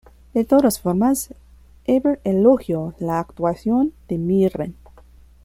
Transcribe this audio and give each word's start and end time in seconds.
De 0.33 0.45
todas 0.45 0.81
formas, 0.81 1.29
Ebert 1.85 2.21
elogió 2.23 2.95
la 2.97 3.19
actuación 3.19 3.93
de 4.07 4.17
Mirren. 4.17 4.75